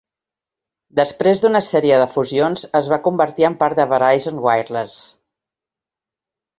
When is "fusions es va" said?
2.15-3.01